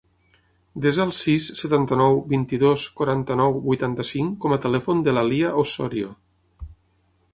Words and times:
Desa 0.85 1.03
el 1.03 1.11
sis, 1.17 1.49
setanta-nou, 1.59 2.17
vint-i-dos, 2.31 2.85
quaranta-nou, 3.01 3.59
vuitanta-cinc 3.69 4.35
com 4.47 4.57
a 4.57 4.59
telèfon 4.65 5.05
de 5.09 5.15
l'Alia 5.19 5.53
Ossorio. 5.67 6.11